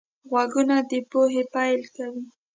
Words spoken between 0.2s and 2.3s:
غوږونه د پوهې پیل کوي